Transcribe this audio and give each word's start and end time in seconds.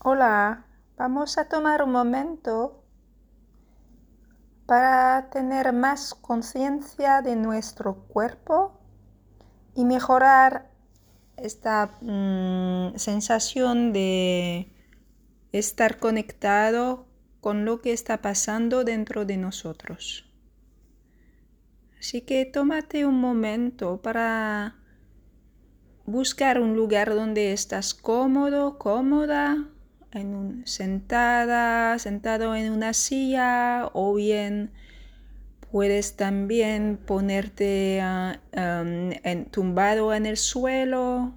Hola, 0.00 0.64
vamos 0.96 1.38
a 1.38 1.48
tomar 1.48 1.82
un 1.82 1.90
momento 1.90 2.84
para 4.64 5.28
tener 5.30 5.72
más 5.72 6.14
conciencia 6.14 7.20
de 7.20 7.34
nuestro 7.34 8.06
cuerpo 8.06 8.78
y 9.74 9.84
mejorar 9.84 10.70
esta 11.36 11.98
mm, 12.00 12.96
sensación 12.96 13.92
de 13.92 14.72
estar 15.50 15.98
conectado 15.98 17.08
con 17.40 17.64
lo 17.64 17.80
que 17.80 17.92
está 17.92 18.22
pasando 18.22 18.84
dentro 18.84 19.24
de 19.24 19.36
nosotros. 19.36 20.32
Así 21.98 22.20
que 22.20 22.46
tómate 22.46 23.04
un 23.04 23.20
momento 23.20 24.00
para 24.00 24.76
buscar 26.06 26.60
un 26.60 26.76
lugar 26.76 27.12
donde 27.12 27.52
estás 27.52 27.94
cómodo, 27.94 28.78
cómoda, 28.78 29.68
en 30.12 30.62
sentada, 30.66 31.98
sentado 31.98 32.54
en 32.54 32.72
una 32.72 32.92
silla 32.92 33.90
o 33.92 34.14
bien 34.14 34.72
puedes 35.70 36.16
también 36.16 36.96
ponerte 36.96 38.00
ah, 38.00 38.40
en, 38.52 39.46
tumbado 39.50 40.14
en 40.14 40.26
el 40.26 40.36
suelo, 40.36 41.34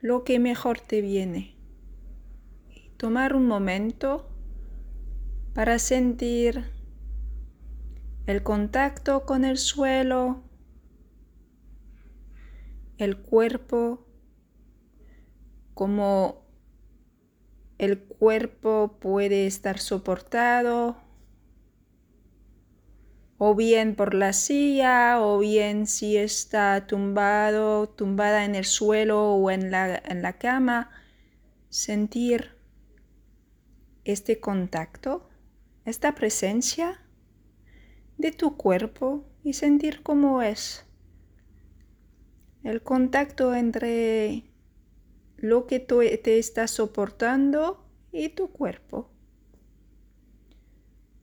lo 0.00 0.24
que 0.24 0.38
mejor 0.38 0.80
te 0.80 1.00
viene. 1.00 1.54
Tomar 2.98 3.34
un 3.34 3.46
momento 3.46 4.28
para 5.54 5.78
sentir 5.78 6.64
el 8.26 8.42
contacto 8.42 9.24
con 9.24 9.44
el 9.44 9.56
suelo, 9.56 10.42
el 12.98 13.16
cuerpo, 13.16 14.06
como 15.74 16.44
el 17.78 17.98
cuerpo 17.98 18.96
puede 19.00 19.46
estar 19.46 19.78
soportado 19.78 20.96
o 23.38 23.54
bien 23.54 23.96
por 23.96 24.14
la 24.14 24.32
silla 24.32 25.20
o 25.20 25.38
bien 25.38 25.86
si 25.86 26.16
está 26.16 26.86
tumbado, 26.86 27.88
tumbada 27.88 28.44
en 28.44 28.54
el 28.54 28.64
suelo 28.64 29.34
o 29.34 29.50
en 29.50 29.70
la, 29.70 30.00
en 30.04 30.22
la 30.22 30.34
cama, 30.34 30.90
sentir 31.68 32.56
este 34.04 34.38
contacto, 34.38 35.28
esta 35.84 36.14
presencia 36.14 37.02
de 38.16 38.30
tu 38.30 38.56
cuerpo 38.56 39.24
y 39.42 39.54
sentir 39.54 40.02
cómo 40.02 40.40
es. 40.40 40.86
El 42.62 42.82
contacto 42.82 43.54
entre 43.54 44.44
lo 45.44 45.66
que 45.66 45.78
te 45.78 46.38
está 46.38 46.66
soportando 46.66 47.86
y 48.12 48.30
tu 48.30 48.50
cuerpo. 48.50 49.10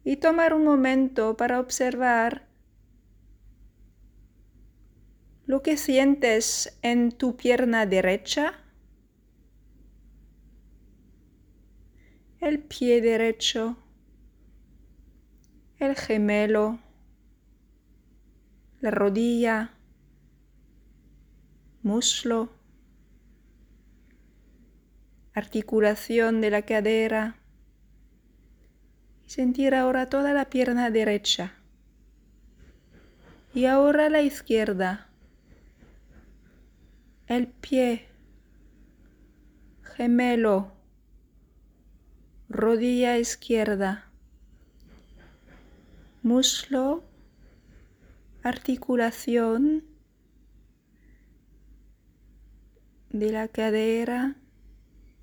Y 0.04 0.18
tomar 0.18 0.54
un 0.54 0.64
momento 0.64 1.36
para 1.36 1.60
observar 1.60 2.48
lo 5.48 5.64
que 5.64 5.76
sientes 5.76 6.78
en 6.84 7.12
tu 7.12 7.36
pierna 7.36 7.88
derecha, 7.88 8.64
el 12.42 12.60
pie 12.60 13.02
derecho, 13.02 13.76
el 15.80 15.96
gemelo, 15.96 16.80
la 18.82 18.92
rodilla, 18.92 19.74
muslo, 21.82 22.61
articulación 25.34 26.42
de 26.42 26.50
la 26.50 26.64
cadera. 26.64 27.38
Sentir 29.26 29.76
ahora 29.76 30.08
toda 30.08 30.34
la 30.34 30.50
pierna 30.50 30.90
derecha. 30.90 31.54
Y 33.54 33.66
ahora 33.66 34.10
la 34.10 34.22
izquierda. 34.22 35.08
El 37.28 37.48
pie, 37.48 38.08
gemelo, 39.96 40.74
rodilla 42.50 43.18
izquierda, 43.18 44.12
muslo, 46.24 47.06
articulación 48.44 49.86
de 53.12 53.32
la 53.32 53.48
cadera 53.48 54.41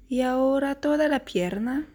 y 0.08 0.22
ahora 0.22 0.76
toda 0.76 1.06
la 1.08 1.24
pierna. 1.24 1.86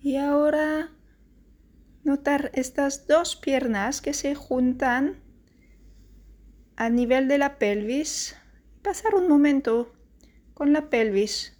Y 0.00 0.16
ahora 0.16 0.90
notar 2.02 2.50
estas 2.52 3.06
dos 3.06 3.36
piernas 3.36 4.02
que 4.02 4.12
se 4.12 4.34
juntan 4.34 5.22
a 6.76 6.90
nivel 6.90 7.28
de 7.28 7.38
la 7.38 7.58
pelvis. 7.58 8.36
Pasar 8.82 9.14
un 9.14 9.26
momento 9.26 9.94
con 10.52 10.74
la 10.74 10.90
pelvis. 10.90 11.58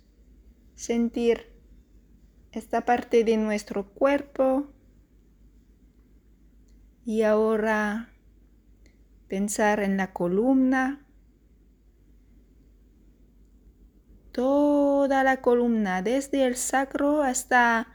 Sentir 0.74 1.50
esta 2.52 2.82
parte 2.82 3.24
de 3.24 3.38
nuestro 3.38 3.88
cuerpo. 3.94 4.68
Y 7.06 7.22
ahora 7.22 8.10
pensar 9.28 9.80
en 9.80 9.96
la 9.96 10.12
columna, 10.12 11.03
toda 14.34 15.22
la 15.22 15.40
columna, 15.40 16.02
desde 16.02 16.44
el 16.44 16.56
sacro 16.56 17.22
hasta 17.22 17.86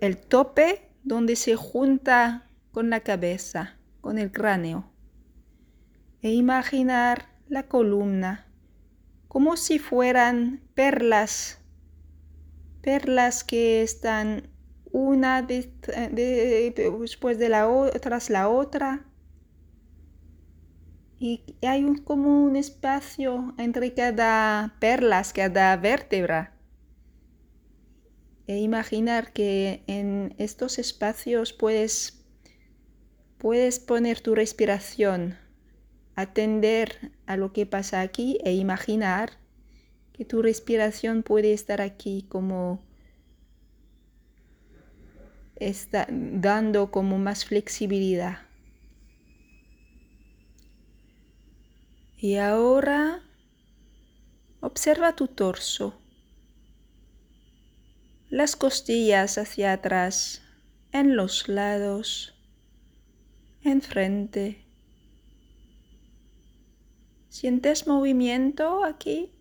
el 0.00 0.16
tope 0.16 0.90
donde 1.04 1.36
se 1.36 1.56
junta 1.56 2.48
con 2.70 2.88
la 2.88 3.00
cabeza, 3.00 3.76
con 4.00 4.16
el 4.16 4.32
cráneo. 4.32 4.90
E 6.22 6.32
imaginar 6.32 7.28
la 7.48 7.64
columna 7.64 8.48
como 9.28 9.56
si 9.58 9.78
fueran 9.78 10.62
perlas, 10.74 11.58
perlas 12.80 13.44
que 13.44 13.82
están 13.82 14.48
una 14.90 15.42
después 15.42 17.38
de 17.38 17.48
la 17.50 17.68
otra, 17.68 18.00
tras 18.00 18.30
la 18.30 18.48
otra, 18.48 19.06
y 21.22 21.40
hay 21.64 21.84
un, 21.84 21.98
como 21.98 22.42
un 22.42 22.56
espacio 22.56 23.54
entre 23.56 23.94
cada 23.94 24.74
perlas, 24.80 25.32
cada 25.32 25.76
vértebra. 25.76 26.52
E 28.48 28.58
imaginar 28.58 29.32
que 29.32 29.84
en 29.86 30.34
estos 30.38 30.80
espacios 30.80 31.52
puedes, 31.52 32.26
puedes 33.38 33.78
poner 33.78 34.20
tu 34.20 34.34
respiración, 34.34 35.36
atender 36.16 37.12
a 37.26 37.36
lo 37.36 37.52
que 37.52 37.66
pasa 37.66 38.00
aquí 38.00 38.38
e 38.42 38.54
imaginar 38.54 39.38
que 40.12 40.24
tu 40.24 40.42
respiración 40.42 41.22
puede 41.22 41.52
estar 41.52 41.80
aquí 41.80 42.26
como 42.28 42.84
está 45.54 46.08
dando 46.10 46.90
como 46.90 47.16
más 47.18 47.44
flexibilidad. 47.44 48.40
Y 52.22 52.36
ahora 52.36 53.20
observa 54.60 55.16
tu 55.16 55.26
torso, 55.26 56.00
las 58.30 58.54
costillas 58.54 59.38
hacia 59.38 59.72
atrás, 59.72 60.40
en 60.92 61.16
los 61.16 61.48
lados, 61.48 62.40
enfrente. 63.62 64.64
¿Sientes 67.28 67.88
movimiento 67.88 68.84
aquí? 68.84 69.32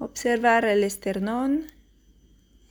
Observar 0.00 0.64
el 0.64 0.82
esternón 0.82 1.66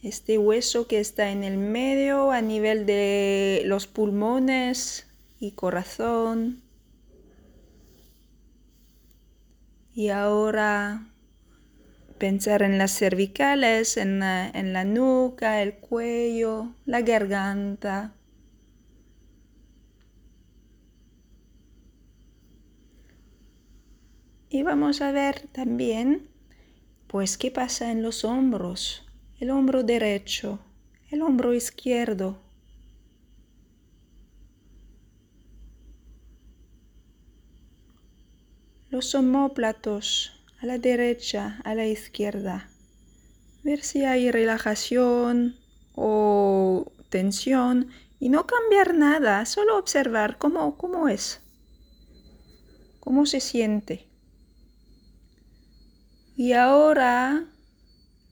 este 0.01 0.37
hueso 0.37 0.87
que 0.87 0.99
está 0.99 1.29
en 1.31 1.43
el 1.43 1.57
medio 1.57 2.31
a 2.31 2.41
nivel 2.41 2.85
de 2.85 3.61
los 3.65 3.87
pulmones 3.87 5.07
y 5.39 5.51
corazón. 5.51 6.63
Y 9.93 10.09
ahora 10.09 11.07
pensar 12.17 12.63
en 12.63 12.77
las 12.77 12.97
cervicales, 12.97 13.97
en 13.97 14.19
la, 14.19 14.49
en 14.49 14.73
la 14.73 14.85
nuca, 14.85 15.61
el 15.61 15.75
cuello, 15.75 16.73
la 16.85 17.01
garganta. 17.01 18.15
Y 24.49 24.63
vamos 24.63 25.01
a 25.01 25.11
ver 25.11 25.47
también, 25.51 26.27
pues, 27.07 27.37
qué 27.37 27.51
pasa 27.51 27.91
en 27.91 28.01
los 28.03 28.25
hombros 28.25 29.05
el 29.41 29.49
hombro 29.49 29.81
derecho, 29.81 30.59
el 31.09 31.23
hombro 31.23 31.55
izquierdo. 31.55 32.39
Los 38.91 39.15
homóplatos 39.15 40.43
a 40.61 40.67
la 40.67 40.77
derecha, 40.77 41.59
a 41.63 41.73
la 41.73 41.87
izquierda. 41.87 42.69
Ver 43.63 43.81
si 43.81 44.05
hay 44.05 44.29
relajación 44.29 45.55
o 45.95 46.91
tensión 47.09 47.87
y 48.19 48.29
no 48.29 48.45
cambiar 48.45 48.93
nada, 48.93 49.47
solo 49.47 49.79
observar 49.79 50.37
cómo, 50.37 50.77
cómo 50.77 51.09
es, 51.09 51.41
cómo 52.99 53.25
se 53.25 53.39
siente. 53.39 54.07
Y 56.35 56.51
ahora 56.51 57.50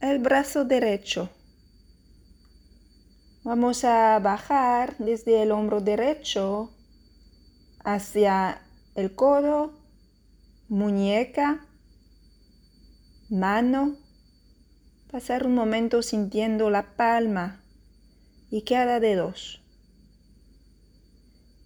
el 0.02 0.20
brazo 0.20 0.64
derecho. 0.64 1.30
Vamos 3.44 3.84
a 3.84 4.18
bajar 4.20 4.96
desde 4.98 5.42
el 5.44 5.52
hombro 5.52 5.82
derecho 5.82 6.72
hacia 7.84 8.62
el 8.96 9.14
codo, 9.14 9.74
muñeca, 10.70 11.66
mano. 13.30 13.98
Pasar 15.12 15.46
un 15.46 15.56
momento 15.56 16.02
sintiendo 16.02 16.70
la 16.70 16.96
palma 16.96 17.62
y 18.50 18.62
cada 18.62 19.02
dedos. 19.02 19.62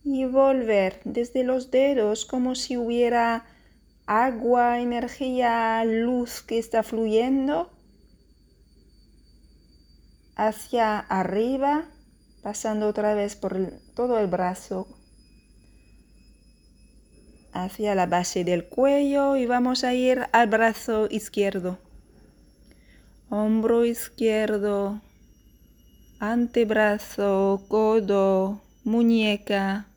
Y 0.03 0.25
volver 0.25 1.01
desde 1.06 1.44
los 1.44 1.69
dedos 1.69 2.25
como 2.25 2.56
si 2.56 2.77
hubiera 2.77 3.45
agua, 4.07 4.80
energía, 4.80 5.83
luz 5.85 6.41
que 6.41 6.57
está 6.57 6.81
fluyendo 6.83 7.69
hacia 10.35 11.00
arriba, 11.00 11.85
pasando 12.41 12.88
otra 12.88 13.13
vez 13.13 13.35
por 13.35 13.57
todo 13.95 14.19
el 14.19 14.27
brazo, 14.27 14.88
hacia 17.53 17.95
la 17.95 18.07
base 18.07 18.44
del 18.44 18.68
cuello 18.68 19.35
y 19.35 19.45
vamos 19.45 19.83
a 19.83 19.94
ir 19.94 20.27
al 20.31 20.47
brazo 20.47 21.07
izquierdo. 21.09 21.80
Hombro 23.30 23.85
izquierdo, 23.85 25.01
antebrazo, 26.19 27.65
codo, 27.68 28.62
muñeca, 28.83 29.88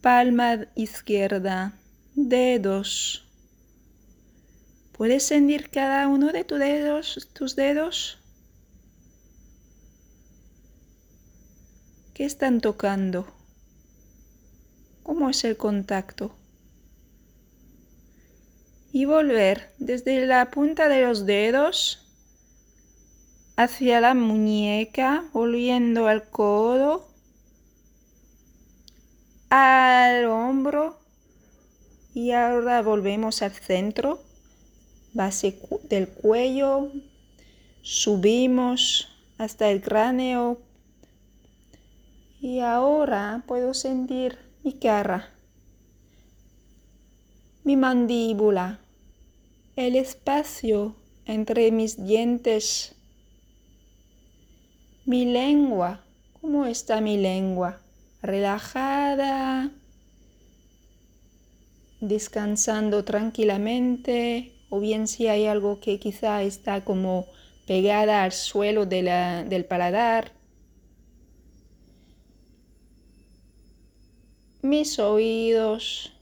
palma 0.00 0.66
izquierda, 0.74 1.74
dedos. 2.14 3.26
¿Puedes 4.92 5.22
sentir 5.22 5.70
cada 5.70 6.08
uno 6.08 6.32
de 6.32 6.44
tus 6.44 6.58
dedos, 6.58 7.28
tus 7.32 7.56
dedos? 7.56 8.19
¿Qué 12.20 12.26
están 12.26 12.60
tocando? 12.60 13.26
¿Cómo 15.02 15.30
es 15.30 15.42
el 15.44 15.56
contacto? 15.56 16.36
Y 18.92 19.06
volver 19.06 19.72
desde 19.78 20.26
la 20.26 20.50
punta 20.50 20.90
de 20.90 21.00
los 21.00 21.24
dedos 21.24 22.12
hacia 23.56 24.02
la 24.02 24.12
muñeca, 24.12 25.30
volviendo 25.32 26.08
al 26.08 26.28
codo, 26.28 27.08
al 29.48 30.26
hombro 30.26 31.00
y 32.12 32.32
ahora 32.32 32.82
volvemos 32.82 33.40
al 33.40 33.52
centro, 33.52 34.20
base 35.14 35.58
del 35.84 36.06
cuello, 36.06 36.92
subimos 37.80 39.08
hasta 39.38 39.70
el 39.70 39.80
cráneo, 39.80 40.60
y 42.40 42.60
ahora 42.60 43.44
puedo 43.46 43.74
sentir 43.74 44.38
mi 44.64 44.72
cara, 44.72 45.30
mi 47.64 47.76
mandíbula, 47.76 48.80
el 49.76 49.96
espacio 49.96 50.96
entre 51.26 51.70
mis 51.70 52.04
dientes, 52.04 52.94
mi 55.04 55.26
lengua. 55.26 56.04
¿Cómo 56.40 56.64
está 56.64 57.02
mi 57.02 57.18
lengua? 57.18 57.82
Relajada, 58.22 59.70
descansando 62.00 63.04
tranquilamente, 63.04 64.54
o 64.70 64.80
bien 64.80 65.06
si 65.06 65.28
hay 65.28 65.46
algo 65.46 65.80
que 65.80 65.98
quizá 65.98 66.42
está 66.42 66.82
como 66.82 67.26
pegada 67.66 68.24
al 68.24 68.32
suelo 68.32 68.86
del 68.86 69.66
paladar. 69.66 70.39
Mis 74.70 75.00
oídos. 75.00 76.12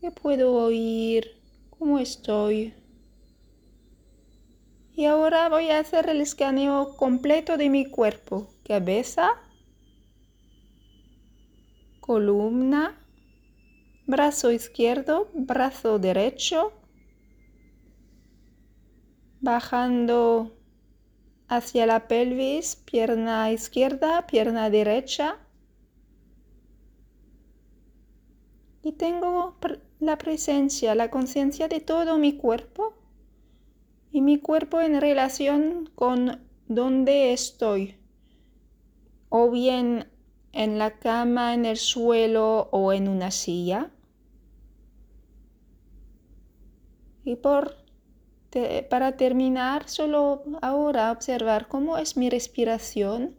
¿Qué 0.00 0.12
puedo 0.12 0.54
oír? 0.54 1.42
¿Cómo 1.76 1.98
estoy? 1.98 2.74
Y 4.94 5.04
ahora 5.06 5.48
voy 5.48 5.68
a 5.70 5.80
hacer 5.80 6.08
el 6.08 6.20
escaneo 6.20 6.96
completo 6.96 7.56
de 7.56 7.68
mi 7.70 7.90
cuerpo. 7.90 8.48
Cabeza, 8.64 9.30
columna, 11.98 13.04
brazo 14.06 14.52
izquierdo, 14.52 15.28
brazo 15.34 15.98
derecho, 15.98 16.72
bajando 19.40 20.56
hacia 21.48 21.84
la 21.86 22.06
pelvis, 22.06 22.76
pierna 22.76 23.50
izquierda, 23.50 24.24
pierna 24.28 24.70
derecha, 24.70 25.40
y 28.86 28.92
tengo 28.92 29.56
la 29.98 30.16
presencia, 30.16 30.94
la 30.94 31.10
conciencia 31.10 31.66
de 31.66 31.80
todo 31.80 32.18
mi 32.18 32.36
cuerpo 32.36 32.94
y 34.12 34.20
mi 34.20 34.38
cuerpo 34.38 34.80
en 34.80 35.00
relación 35.00 35.90
con 35.96 36.46
donde 36.68 37.32
estoy, 37.32 37.96
o 39.28 39.50
bien 39.50 40.08
en 40.52 40.78
la 40.78 41.00
cama, 41.00 41.52
en 41.52 41.64
el 41.64 41.78
suelo 41.78 42.68
o 42.70 42.92
en 42.92 43.08
una 43.08 43.32
silla. 43.32 43.90
Y 47.24 47.34
por, 47.34 47.74
para 48.88 49.16
terminar, 49.16 49.88
solo 49.88 50.44
ahora 50.62 51.10
observar 51.10 51.66
cómo 51.66 51.98
es 51.98 52.16
mi 52.16 52.30
respiración 52.30 53.34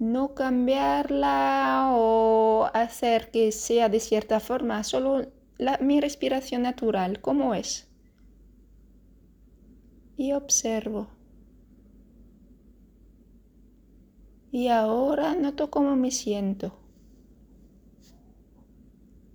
no 0.00 0.34
cambiarla 0.34 1.90
o 1.92 2.70
hacer 2.72 3.30
que 3.30 3.52
sea 3.52 3.90
de 3.90 4.00
cierta 4.00 4.40
forma, 4.40 4.82
solo 4.82 5.26
mi 5.80 6.00
respiración 6.00 6.62
natural, 6.62 7.20
¿cómo 7.20 7.54
es? 7.54 7.86
Y 10.16 10.32
observo. 10.32 11.08
Y 14.50 14.68
ahora 14.68 15.34
noto 15.34 15.70
cómo 15.70 15.94
me 15.96 16.10
siento. 16.10 16.72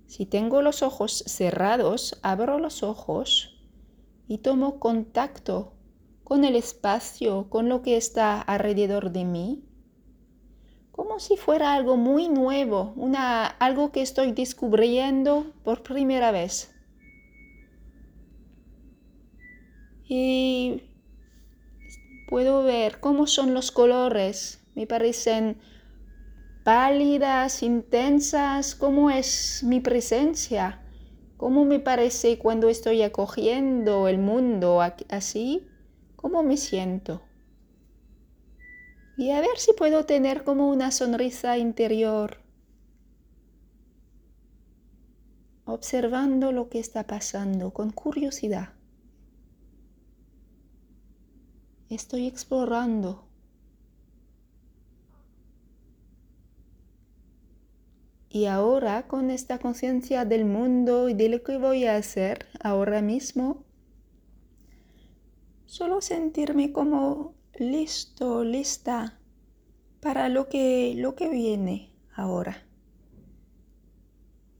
Si 0.06 0.26
tengo 0.26 0.62
los 0.62 0.82
ojos 0.82 1.22
cerrados, 1.28 2.18
abro 2.22 2.58
los 2.58 2.82
ojos 2.82 3.64
y 4.26 4.38
tomo 4.38 4.80
contacto 4.80 5.74
con 6.24 6.44
el 6.44 6.56
espacio, 6.56 7.48
con 7.50 7.68
lo 7.68 7.82
que 7.82 7.96
está 7.96 8.42
alrededor 8.42 9.12
de 9.12 9.24
mí 9.24 9.62
como 10.96 11.20
si 11.20 11.36
fuera 11.36 11.74
algo 11.74 11.98
muy 11.98 12.28
nuevo, 12.28 12.94
una, 12.96 13.46
algo 13.46 13.92
que 13.92 14.00
estoy 14.00 14.32
descubriendo 14.32 15.52
por 15.62 15.82
primera 15.82 16.30
vez. 16.32 16.74
Y 20.08 20.84
puedo 22.28 22.62
ver 22.62 22.98
cómo 22.98 23.26
son 23.26 23.52
los 23.52 23.70
colores, 23.70 24.64
me 24.74 24.86
parecen 24.86 25.58
pálidas, 26.64 27.62
intensas, 27.62 28.74
cómo 28.74 29.10
es 29.10 29.62
mi 29.64 29.80
presencia, 29.80 30.82
cómo 31.36 31.66
me 31.66 31.78
parece 31.78 32.38
cuando 32.38 32.70
estoy 32.70 33.02
acogiendo 33.02 34.08
el 34.08 34.18
mundo 34.18 34.80
así, 35.10 35.68
cómo 36.16 36.42
me 36.42 36.56
siento 36.56 37.20
y 39.16 39.30
a 39.30 39.40
ver 39.40 39.56
si 39.56 39.72
puedo 39.72 40.04
tener 40.04 40.44
como 40.44 40.68
una 40.68 40.90
sonrisa 40.90 41.56
interior, 41.56 42.38
observando 45.64 46.52
lo 46.52 46.68
que 46.68 46.78
está 46.78 47.06
pasando 47.06 47.72
con 47.72 47.90
curiosidad. 47.90 48.74
Estoy 51.88 52.26
explorando. 52.26 53.24
Y 58.28 58.46
ahora 58.46 59.06
con 59.06 59.30
esta 59.30 59.58
conciencia 59.58 60.26
del 60.26 60.44
mundo 60.44 61.08
y 61.08 61.14
de 61.14 61.30
lo 61.30 61.42
que 61.42 61.56
voy 61.56 61.86
a 61.86 61.96
hacer 61.96 62.46
ahora 62.60 63.00
mismo, 63.00 63.64
solo 65.64 66.02
sentirme 66.02 66.70
como 66.72 67.35
listo, 67.58 68.44
lista 68.44 69.18
para 70.00 70.28
lo 70.28 70.48
que, 70.48 70.94
lo 70.96 71.14
que 71.14 71.28
viene 71.28 71.92
ahora. 72.14 72.66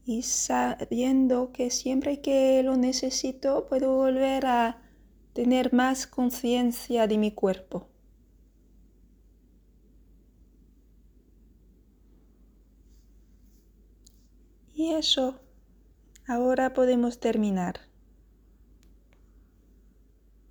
Y 0.05 0.23
sabiendo 0.23 1.53
que 1.53 1.71
siempre 1.71 2.21
que 2.21 2.63
lo 2.63 2.77
necesito 2.77 3.67
puedo 3.67 3.95
volver 3.97 4.47
a 4.47 4.83
tener 5.33 5.73
más 5.73 6.07
conciencia 6.07 7.07
de 7.07 7.19
mi 7.19 7.33
cuerpo. 7.33 7.89
Y 14.75 14.93
eso, 14.93 15.41
ahora 16.27 16.73
podemos 16.73 17.19
terminar. 17.19 17.81